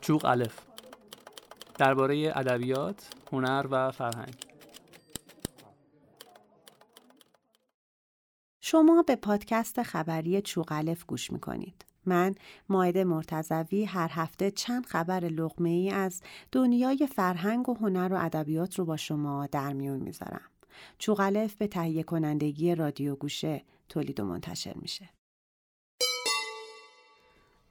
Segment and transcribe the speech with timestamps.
[0.00, 0.58] چوق الف
[1.78, 4.34] درباره ادبیات، هنر و فرهنگ
[8.60, 11.84] شما به پادکست خبری چوغلف گوش می‌کنید.
[12.06, 12.34] من
[12.68, 16.22] ماعده مرتزوی هر هفته چند خبر لغمه ای از
[16.52, 20.50] دنیای فرهنگ و هنر و ادبیات رو با شما در میون می‌ذارم.
[20.98, 25.08] چوغلف به تهیه کنندگی رادیو گوشه تولید و منتشر میشه.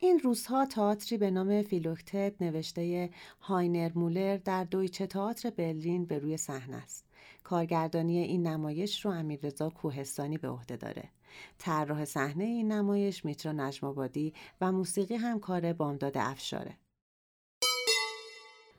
[0.01, 3.09] این روزها تئاتری به نام فیلوکتت نوشته
[3.41, 7.05] هاینر مولر در دویچه تئاتر برلین به روی صحنه است.
[7.43, 11.09] کارگردانی این نمایش رو امیررضا کوهستانی به عهده داره.
[11.57, 16.77] طراح صحنه این نمایش میترا نجمابادی و موسیقی هم کار بامداد افشاره.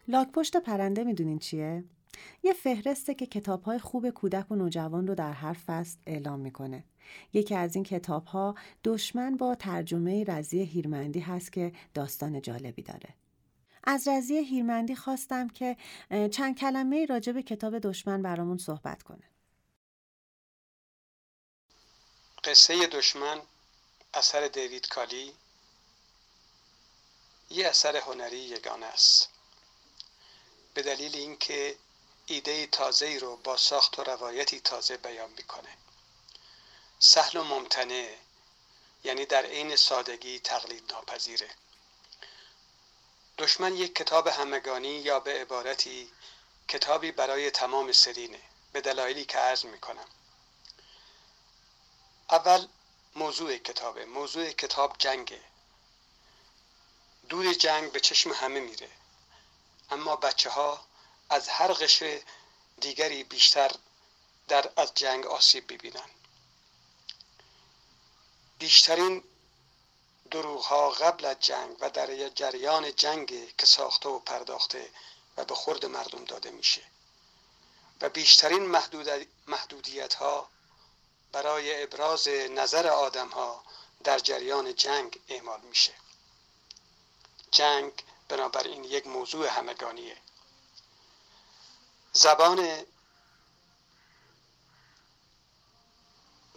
[0.08, 1.84] لاکپشت پرنده می‌دونین چیه؟
[2.42, 6.84] یه فهرسته که کتابهای خوب کودک و نوجوان رو در هر فصل اعلام می‌کنه.
[7.32, 13.14] یکی از این کتابها دشمن با ترجمه رزی هیرمندی هست که داستان جالبی داره.
[13.84, 15.76] از رزی هیرمندی خواستم که
[16.30, 19.24] چند کلمه راجع به کتاب دشمن برامون صحبت کنه.
[22.44, 23.40] قصه دشمن
[24.14, 25.32] اثر دیوید کالی
[27.50, 29.28] یه اثر هنری یگانه است
[30.74, 31.76] به دلیل اینکه
[32.30, 35.76] ایده تازه رو با ساخت و روایتی تازه بیان می‌کنه.
[36.98, 38.16] سهل و ممتنع
[39.04, 41.50] یعنی در عین سادگی تقلید ناپذیره
[43.38, 46.12] دشمن یک کتاب همگانی یا به عبارتی
[46.68, 48.40] کتابی برای تمام سرینه
[48.72, 50.08] به دلایلی که عرض می‌کنم.
[52.30, 52.66] اول
[53.14, 54.04] موضوع کتابه.
[54.04, 55.40] موضوع کتاب جنگه.
[57.28, 58.90] دود جنگ به چشم همه میره.
[59.90, 60.89] اما بچه ها
[61.30, 62.22] از هر قشر
[62.80, 63.70] دیگری بیشتر
[64.48, 66.10] در از جنگ آسیب ببینن
[68.58, 69.24] بیشترین
[70.30, 74.90] دروغ ها قبل از جنگ و در جریان جنگ که ساخته و پرداخته
[75.36, 76.82] و به خورد مردم داده میشه.
[78.00, 78.66] و بیشترین
[79.46, 80.48] محدودیت ها
[81.32, 83.64] برای ابراز نظر آدم ها
[84.04, 85.92] در جریان جنگ اعمال میشه.
[87.50, 87.92] جنگ
[88.28, 90.16] بنابراین یک موضوع همگانیه.
[92.12, 92.86] زبان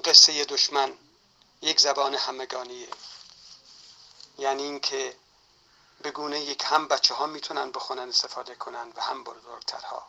[0.05, 0.97] قصه دشمن
[1.61, 2.87] یک زبان همگانیه.
[4.37, 5.17] یعنی اینکه
[6.01, 10.07] به گونه یک هم بچه ها می‌تونن بخونن استفاده کنن و هم بزرگترها.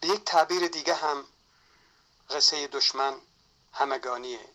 [0.00, 1.26] به یک تعبیر دیگه هم
[2.30, 3.20] قصه دشمن
[3.72, 4.48] همگانیه.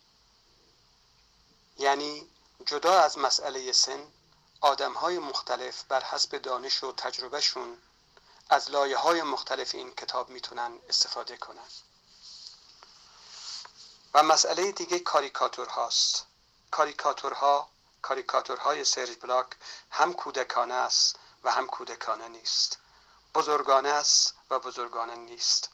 [1.78, 2.30] یعنی
[2.66, 4.08] جدا از مسئله سن
[4.62, 7.78] آدم های مختلف بر حسب دانش و تجربهشون
[8.50, 11.68] از لایه های مختلف این کتاب می‌تونن استفاده کنن.
[14.14, 16.26] و مسئله دیگه کاریکاتور هاست
[16.72, 17.70] کاریکاتورها
[18.02, 19.48] کاریکاتورهای سرج بلاک
[19.92, 22.78] هم کودکانه است و هم کودکانه نیست.
[23.36, 25.70] بزرگانه است و بزرگانه نیست.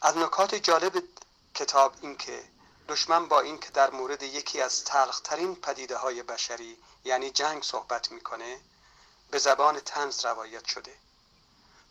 [0.00, 1.02] از نکات جالب
[1.54, 2.48] کتاب این که
[2.88, 8.60] دشمن با اینکه در مورد یکی از تلخترین پدیده های بشری یعنی جنگ صحبت می‌کنه
[9.30, 10.96] به زبان تنز روایت شده.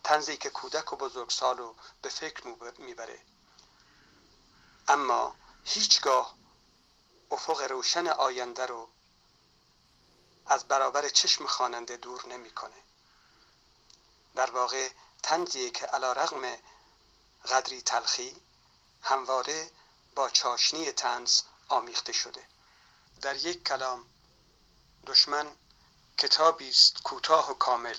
[0.03, 2.47] تنزی که کودک و بزرگسال رو به فکر
[2.78, 3.19] می‌بره.
[4.88, 6.35] اما هیچگاه
[7.31, 8.90] افق روشن آینده رو
[10.46, 12.84] از برابر چشم خواننده دور نمی‌کنه.
[14.35, 14.90] در واقع
[15.24, 16.57] تنزیه که علا رغم
[17.50, 18.41] قدری تلخی
[19.01, 19.72] همواره
[20.16, 22.42] با چاشنی تنز آمیخته شده
[23.22, 24.00] در یک کلام
[25.08, 25.46] دشمن
[26.18, 27.96] کتابی است کوتاه و کامل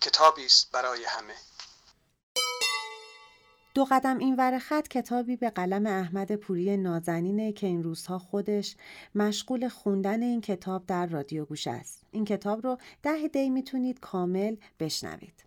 [0.00, 1.34] کتابی است برای همه
[3.74, 8.76] دو قدم این ور خط کتابی به قلم احمد پوری نازنینه که این روزها خودش
[9.14, 12.02] مشغول خوندن این کتاب در رادیو گوش است.
[12.10, 15.44] این کتاب رو ده دی می‌تونید کامل بشنوید.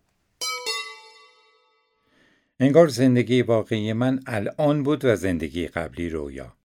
[2.60, 6.56] انگار زندگی واقعی من الان بود و زندگی قبلی رویا.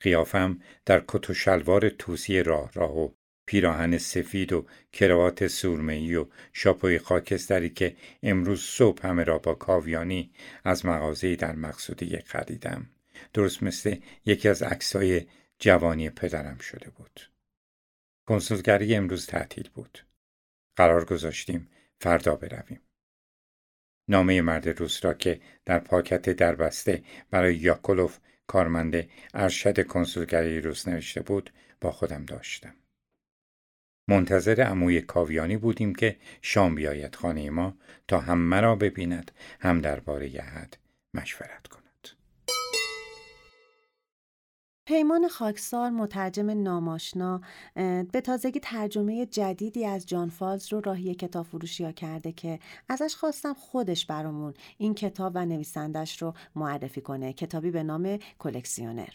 [0.00, 3.08] قیافم در کت و شلوار توسی راه راه و
[3.46, 10.30] پیراهن سفید و کراوات سورمه‌ای و شاپوی خاکستری که امروز صبح همه را با کاویانی
[10.64, 12.86] از مغازه‌ای در مقصودی خریدم
[13.32, 15.26] درست مثل یکی از عکسای
[15.58, 17.30] جوانی پدرم شده بود.
[18.28, 20.06] کنسولگری امروز تعطیل بود.
[20.76, 21.68] قرار گذاشتیم
[22.00, 22.80] فردا برویم.
[24.08, 31.20] نامه مرد روس را که در پاکت دربسته برای یاکولوف کارمند ارشد کنسولگری روس نوشته
[31.20, 31.50] بود
[31.80, 32.74] با خودم داشتم.
[34.08, 37.74] منتظر عموی کاویانی بودیم که شام بیاید خانه ما
[38.08, 40.76] تا هم مرا ببیند هم درباره یهد
[41.14, 41.87] مشورت کند.
[44.88, 47.40] پیمان خاکسار مترجم ناماشنا
[48.12, 52.58] به تازگی ترجمه جدیدی از جان فالز رو راهی کتاب فروشی کرده که
[52.88, 57.32] ازش خواستم خودش برامون این کتاب و نویسندش رو معرفی کنه.
[57.32, 59.08] کتابی به نام کلکسیونر.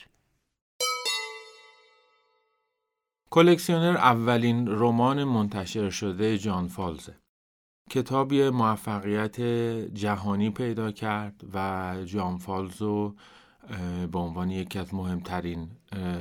[3.30, 7.16] کلکسیونر اولین رمان منتشر شده جان فالزه.
[7.90, 9.42] کتابی موفقیت
[9.94, 13.16] جهانی پیدا کرد و جان فالزو
[14.12, 15.70] به عنوان یکی از مهمترین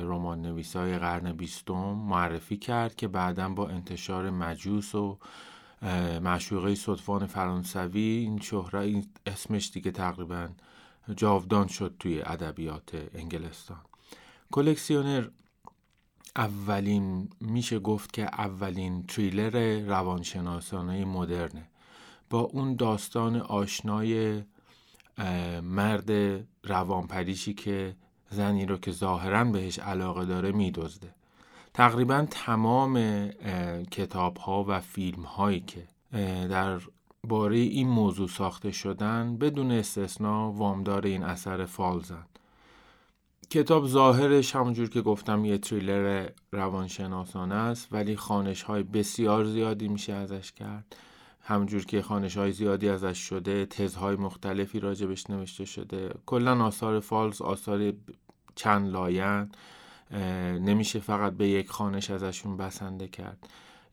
[0.01, 5.17] رمان نویسای قرن بیستم معرفی کرد که بعدا با انتشار مجوس و
[6.21, 10.49] معشوقه صدفان فرانسوی این شهره این اسمش دیگه تقریبا
[11.15, 13.81] جاودان شد توی ادبیات انگلستان.
[14.51, 15.27] کلکسیونر
[16.35, 21.69] اولین میشه گفت که اولین تریلر روانشناسانه مدرنه.
[22.29, 24.43] با اون داستان آشنای
[25.63, 26.11] مرد
[26.63, 27.95] روانپریشی که
[28.29, 31.15] زنی رو که ظاهرا بهش علاقه داره میدزده.
[31.73, 33.27] تقریبا تمام
[33.91, 35.87] کتاب ها و فیلم هایی که
[36.47, 36.79] در
[37.27, 42.25] باره این موضوع ساخته شدن بدون استثنا وامدار این اثر فالزن
[43.49, 50.13] کتاب ظاهرش همونجور که گفتم یه تریلر روانشناسانه است ولی خانش های بسیار زیادی میشه
[50.13, 50.95] ازش کرد.
[51.45, 56.13] همونجور که خوانش های زیادی ازش شده تزهای مختلفی راجع بهش نوشته شده.
[56.25, 57.93] کلا آثار فالز آثار
[58.55, 59.49] چند لایه‌ان
[60.59, 63.47] نمیشه فقط به یک خوانش ازشون بسنده کرد.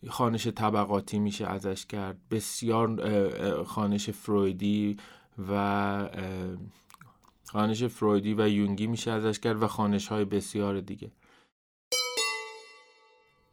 [0.09, 2.17] خوانش طبقاتی میشه ازش کرد.
[2.31, 4.97] بسیار خوانش فرویدی
[5.51, 6.09] و
[7.45, 11.11] خوانش فرویدی و یونگی میشه ازش کرد و خوانش های بسیار دیگه.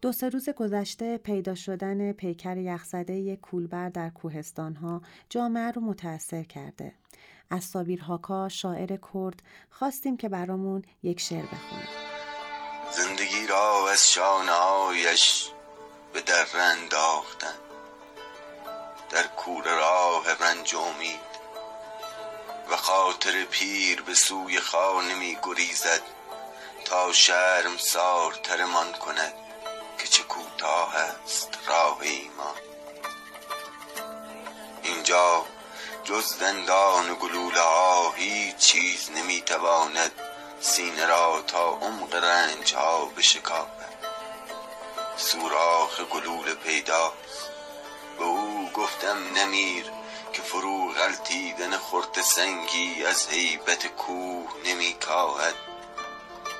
[0.02, 5.82] دو سه روز گذشته پیدا شدن پیکر یخزده یک کولبر در کوهستان ها جامعه رو
[5.82, 6.94] متأثر کرده.
[7.50, 11.88] از سابیر هاکا شاعر کرد خواستیم که برامون یک شعر بخونه.
[12.92, 15.50] زندگی را از شانهایش
[16.14, 17.56] به در انداختن
[19.10, 21.20] در کور راه رنج امید
[22.72, 26.02] و خاطر پیر به سوی خانه می گریزد
[26.86, 29.47] تا شرم سار ترمان کند
[29.98, 32.56] که چه کوتاه است راه ایمان.
[34.84, 35.46] اینجا
[36.04, 40.12] جز زندان گلوله ها هیچ چیز نمی‌تواند
[40.62, 43.98] سینه را تا عمق رنج ها بشکافد.
[45.18, 47.50] سوراخ گلوله پیداست.
[48.18, 49.92] به او گفتم نمیر
[50.34, 55.56] که فرو غلطیدن خورت سنگی از هیبت کوه نمیکاهد.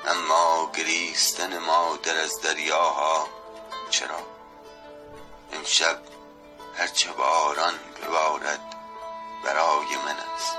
[0.06, 3.26] اما گریستن مادر از دریاها.
[3.90, 4.18] چرا؟
[5.52, 5.98] امشب
[6.74, 8.60] هرچه باران ببارد
[9.44, 10.58] برای من است.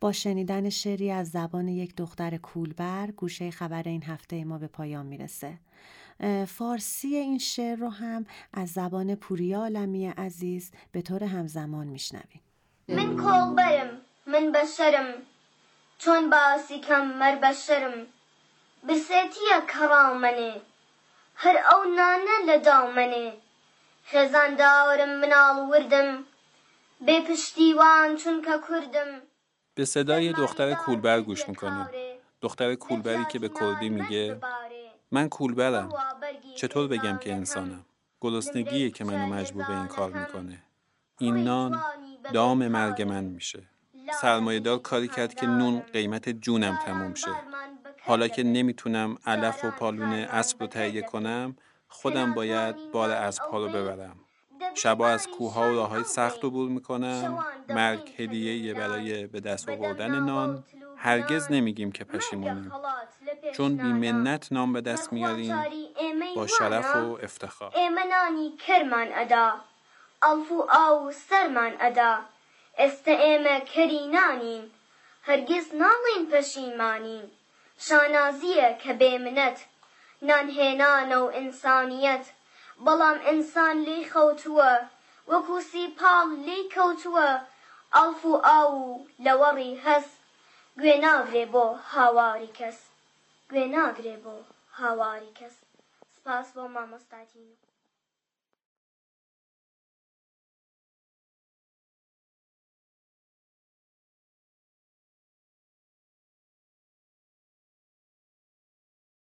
[0.00, 5.06] با شنیدن شعری از زبان یک دختر کولبر گوشه خبر این هفته ما به پایان
[5.06, 5.58] می‌رسه.
[6.46, 12.40] فارسی این شعر رو هم از زبان پوریا عالمی عزیز به طور همزمان میشنویم.
[12.88, 13.99] من کولبرم.
[14.32, 15.08] من بشرم
[15.98, 18.06] چون باسی کم مر بشرم.
[18.86, 20.52] برسێتیە کەڕاومەنێ
[21.42, 23.28] هەر ئەو نانە لە داومەنێ
[24.10, 26.08] خێزانداورم مناڵ وردم
[27.06, 29.10] بێ پشتیوان چونکە کوردم
[29.74, 31.88] به صدای دختر کولبر گوش می‌کنیم
[32.40, 34.24] دختر کولبری که به کردی میگه
[35.10, 35.88] من کولبرم.
[36.56, 37.84] چطور بگم که انسانم؟
[38.20, 40.58] گلسنگیه که منو مجبور به این کار می‌کنه.
[41.18, 41.82] این نان
[42.32, 43.62] دام مرگ من میشه.
[44.12, 47.30] سرمایهدار کاری کرد که نون قیمت جونم تموم شه.
[48.02, 51.56] حالا که نمی‌تونم علف و پالون اسب رو تهیه کنم
[51.88, 54.16] خودم باید بار اسب ها رو ببرم.
[54.74, 57.44] شبا از کوه ها و راه های سخت عبور می‌کنم.
[57.68, 60.64] مرگ هدیه برای به دست آوردن نان.
[60.96, 62.72] هرگز نمیگیم که پشیمونیم
[63.54, 65.56] چون بی منت نام به دست میاریم
[66.36, 67.72] با شرف و افتخار.
[67.76, 69.52] ایمنانی کرمان ادا.
[70.22, 72.18] الفو آو سرمان ادا.
[72.84, 73.06] است
[73.72, 74.64] کرینانیم
[75.28, 77.26] هرگز نالین پشیمانیم
[77.86, 79.58] شانازیە کە بێمنەت
[80.28, 82.24] نانهێنانە و ئینسانیەت
[82.84, 84.72] بەڵام ئینسان لی خەوتووە
[85.30, 87.28] وەکو سیپاڵ لی کەوتووە.
[87.94, 88.74] ئەڵف و ئاو
[89.24, 90.06] لەوەڕی هەس
[90.80, 92.78] گوێ ناگرێ بۆ هاواری کەس.
[93.50, 94.36] گوێ ناگرێ بۆ
[94.80, 95.56] هاواری کەس.
[96.16, 97.48] سپاس بۆ مامۆستاتین